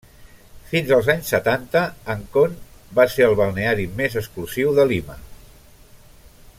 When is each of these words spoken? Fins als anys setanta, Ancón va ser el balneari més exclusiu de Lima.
Fins 0.69 0.93
als 0.95 1.09
anys 1.13 1.27
setanta, 1.33 1.83
Ancón 2.13 2.55
va 3.01 3.05
ser 3.17 3.27
el 3.27 3.37
balneari 3.41 3.85
més 4.01 4.19
exclusiu 4.23 4.75
de 4.79 4.91
Lima. 4.95 5.23